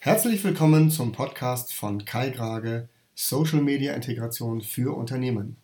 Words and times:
Herzlich 0.00 0.44
willkommen 0.44 0.92
zum 0.92 1.10
Podcast 1.10 1.74
von 1.74 2.04
Kai 2.04 2.30
Grage 2.30 2.88
Social 3.16 3.60
Media 3.60 3.94
Integration 3.94 4.60
für 4.60 4.96
Unternehmen. 4.96 5.56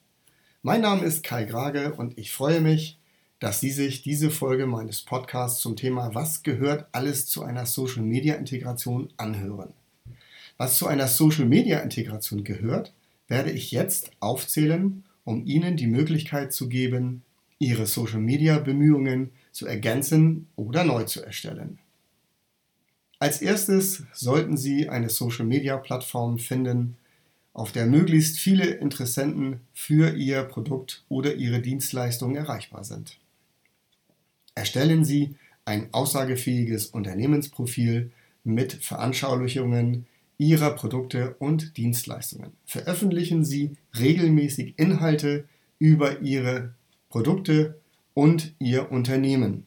Mein 0.61 0.81
Name 0.81 1.05
ist 1.05 1.23
Kai 1.23 1.45
Grage 1.45 1.95
und 1.95 2.19
ich 2.19 2.33
freue 2.33 2.61
mich, 2.61 2.99
dass 3.39 3.61
Sie 3.61 3.71
sich 3.71 4.03
diese 4.03 4.33
Folge 4.33 4.67
meines 4.67 5.03
Podcasts 5.03 5.61
zum 5.61 5.77
Thema 5.77 6.17
Was 6.17 6.43
gehört 6.43 6.89
alles 6.91 7.27
zu 7.27 7.45
einer 7.45 7.65
Social 7.65 8.03
Media 8.03 8.35
Integration 8.35 9.09
anhören. 9.19 9.73
Was 10.57 10.79
zu 10.79 10.89
einer 10.89 11.07
Social 11.07 11.45
Media 11.45 11.79
Integration 11.79 12.43
gehört, 12.43 12.93
werde 13.29 13.53
ich 13.53 13.71
jetzt 13.71 14.11
aufzählen, 14.19 15.05
um 15.23 15.47
Ihnen 15.47 15.77
die 15.77 15.87
Möglichkeit 15.87 16.53
zu 16.53 16.69
geben, 16.69 17.23
Ihre 17.61 17.87
Social 17.87 18.21
Media 18.21 18.59
Bemühungen 18.59 19.31
zu 19.53 19.65
ergänzen 19.69 20.49
oder 20.57 20.83
neu 20.83 21.05
zu 21.05 21.25
erstellen. 21.25 21.79
Als 23.19 23.41
erstes 23.41 24.05
sollten 24.13 24.57
Sie 24.57 24.89
eine 24.89 25.09
Social-Media-Plattform 25.09 26.39
finden, 26.39 26.97
auf 27.53 27.71
der 27.71 27.87
möglichst 27.87 28.39
viele 28.39 28.67
Interessenten 28.67 29.61
für 29.73 30.15
Ihr 30.15 30.43
Produkt 30.43 31.05
oder 31.09 31.35
Ihre 31.35 31.61
Dienstleistung 31.61 32.35
erreichbar 32.35 32.85
sind. 32.85 33.19
Erstellen 34.57 35.05
Sie 35.05 35.37
ein 35.65 35.89
aussagefähiges 35.93 36.87
Unternehmensprofil 36.87 38.11
mit 38.43 38.73
Veranschaulichungen 38.73 40.07
Ihrer 40.37 40.71
Produkte 40.71 41.37
und 41.39 41.77
Dienstleistungen. 41.77 42.53
Veröffentlichen 42.67 43.45
Sie 43.45 43.77
regelmäßig 43.99 44.75
Inhalte 44.77 45.45
über 45.79 46.21
Ihre 46.21 46.75
Produkte 47.09 47.81
und 48.15 48.53
Ihr 48.59 48.91
Unternehmen. 48.91 49.65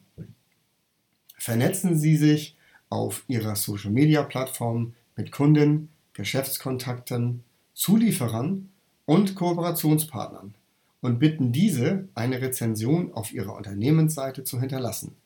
Vernetzen 1.38 1.98
Sie 1.98 2.16
sich 2.16 2.57
auf 2.90 3.24
ihrer 3.28 3.56
Social-Media-Plattform 3.56 4.94
mit 5.16 5.32
Kunden, 5.32 5.90
Geschäftskontakten, 6.12 7.44
Zulieferern 7.74 8.70
und 9.06 9.34
Kooperationspartnern 9.34 10.54
und 11.00 11.18
bitten 11.18 11.52
diese, 11.52 12.08
eine 12.14 12.40
Rezension 12.40 13.12
auf 13.12 13.32
ihrer 13.32 13.54
Unternehmensseite 13.54 14.44
zu 14.44 14.60
hinterlassen. 14.60 15.16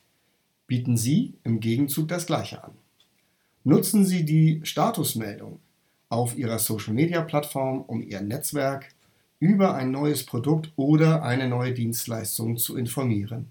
Bieten 0.67 0.97
Sie 0.97 1.35
im 1.45 1.61
Gegenzug 1.61 2.09
das 2.09 2.27
Gleiche 2.27 2.63
an. 2.63 2.73
Nutzen 3.65 4.05
Sie 4.05 4.25
die 4.25 4.61
Statusmeldung 4.65 5.61
auf 6.09 6.37
Ihrer 6.37 6.59
Social-Media-Plattform, 6.59 7.83
um 7.83 8.03
Ihr 8.03 8.21
Netzwerk 8.21 8.89
über 9.39 9.75
ein 9.75 9.91
neues 9.91 10.25
Produkt 10.25 10.73
oder 10.77 11.23
eine 11.23 11.49
neue 11.49 11.73
Dienstleistung 11.73 12.59
zu 12.59 12.77
informieren. 12.77 13.47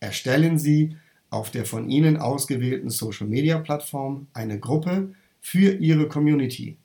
Erstellen 0.00 0.58
Sie 0.58 0.96
auf 1.32 1.50
der 1.50 1.64
von 1.64 1.88
Ihnen 1.88 2.18
ausgewählten 2.18 2.90
Social-Media-Plattform 2.90 4.26
eine 4.34 4.60
Gruppe 4.60 5.14
für 5.40 5.74
Ihre 5.76 6.06
Community, 6.06 6.76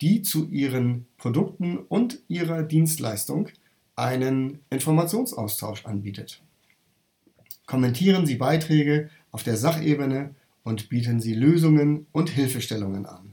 die 0.00 0.22
zu 0.22 0.48
Ihren 0.48 1.06
Produkten 1.18 1.78
und 1.78 2.20
Ihrer 2.28 2.62
Dienstleistung 2.62 3.48
einen 3.96 4.60
Informationsaustausch 4.70 5.86
anbietet. 5.86 6.40
Kommentieren 7.66 8.26
Sie 8.26 8.36
Beiträge 8.36 9.10
auf 9.32 9.42
der 9.42 9.56
Sachebene 9.56 10.36
und 10.62 10.88
bieten 10.88 11.20
Sie 11.20 11.34
Lösungen 11.34 12.06
und 12.12 12.30
Hilfestellungen 12.30 13.06
an. 13.06 13.32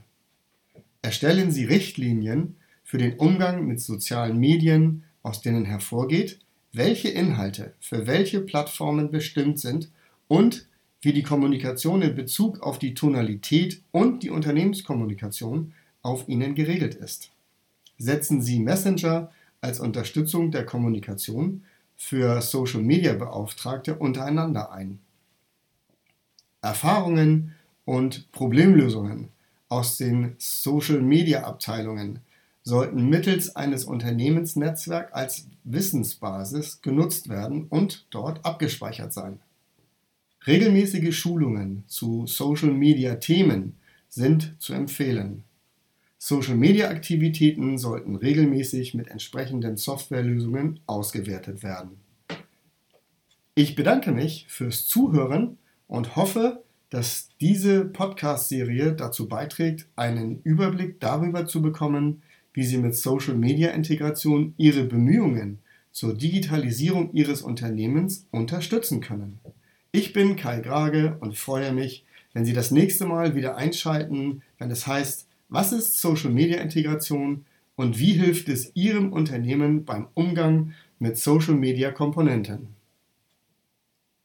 Erstellen 1.04 1.52
Sie 1.52 1.66
Richtlinien 1.66 2.56
für 2.84 2.98
den 2.98 3.18
Umgang 3.18 3.68
mit 3.68 3.80
sozialen 3.80 4.40
Medien, 4.40 5.04
aus 5.22 5.42
denen 5.42 5.66
hervorgeht, 5.66 6.40
welche 6.72 7.10
Inhalte 7.10 7.76
für 7.80 8.08
welche 8.08 8.42
Plattformen 8.42 9.12
bestimmt 9.12 9.60
sind 9.60 9.92
und 10.34 10.66
wie 11.02 11.14
die 11.14 11.22
Kommunikation 11.22 12.02
in 12.02 12.16
Bezug 12.16 12.64
auf 12.64 12.80
die 12.80 12.96
Tonalität 12.96 13.84
und 13.92 14.24
die 14.24 14.32
Unternehmenskommunikation 14.32 15.74
auf 16.02 16.28
ihnen 16.28 16.56
geregelt 16.56 16.96
ist. 16.96 17.30
Setzen 18.00 18.42
Sie 18.42 18.58
Messenger 18.58 19.30
als 19.62 19.80
Unterstützung 19.80 20.50
der 20.50 20.66
Kommunikation 20.66 21.66
für 21.96 22.42
Social-Media-Beauftragte 22.42 23.94
untereinander 23.94 24.72
ein. 24.72 24.98
Erfahrungen 26.64 27.54
und 27.86 28.32
Problemlösungen 28.32 29.30
aus 29.70 29.98
den 29.98 30.34
Social-Media-Abteilungen 30.40 32.22
sollten 32.64 33.08
mittels 33.08 33.56
eines 33.56 33.86
Unternehmensnetzwerks 33.86 35.14
als 35.14 35.46
Wissensbasis 35.64 36.82
genutzt 36.82 37.30
werden 37.30 37.68
und 37.70 38.08
dort 38.10 38.44
abgespeichert 38.44 39.14
sein. 39.14 39.40
Regelmäßige 40.46 41.16
Schulungen 41.18 41.86
zu 41.88 42.28
Social-Media-Themen 42.28 43.78
sind 44.10 44.62
zu 44.62 44.74
empfehlen. 44.74 45.46
Social-Media-Aktivitäten 46.18 47.78
sollten 47.78 48.18
regelmäßig 48.18 48.94
mit 48.94 49.08
entsprechenden 49.08 49.78
Softwarelösungen 49.78 50.82
ausgewertet 50.86 51.64
werden. 51.64 51.92
Ich 53.56 53.76
bedanke 53.76 54.12
mich 54.12 54.46
fürs 54.50 54.86
Zuhören 54.86 55.60
und 55.88 56.18
hoffe, 56.18 56.64
dass 56.90 57.30
diese 57.40 57.86
Podcast-Serie 57.86 58.94
dazu 58.94 59.30
beiträgt, 59.30 59.88
einen 59.96 60.42
Überblick 60.44 61.00
darüber 61.00 61.46
zu 61.46 61.62
bekommen, 61.62 62.22
wie 62.52 62.64
Sie 62.64 62.78
mit 62.78 62.96
Social-Media-Integration 62.96 64.56
Ihre 64.58 64.84
Bemühungen 64.84 65.60
zur 65.94 66.14
Digitalisierung 66.16 67.14
Ihres 67.14 67.42
Unternehmens 67.42 68.28
unterstützen 68.32 69.00
können. 69.00 69.40
Ich 69.96 70.12
bin 70.12 70.36
Kai 70.36 70.60
Grage 70.60 71.18
und 71.20 71.38
freue 71.38 71.72
mich, 71.72 72.04
wenn 72.34 72.46
Sie 72.46 72.54
das 72.54 72.72
nächste 72.72 73.06
Mal 73.06 73.36
wieder 73.36 73.58
einschalten, 73.58 74.42
wenn 74.58 74.72
es 74.72 74.88
heißt, 74.88 75.28
was 75.50 75.72
ist 75.72 76.02
Social 76.02 76.32
Media 76.32 76.60
Integration 76.62 77.46
und 77.76 78.00
wie 78.00 78.14
hilft 78.14 78.50
es 78.50 78.72
Ihrem 78.76 79.14
Unternehmen 79.14 79.86
beim 79.86 80.08
Umgang 80.16 80.74
mit 80.98 81.20
Social 81.20 81.54
Media 81.54 81.92
Komponenten? 81.92 82.70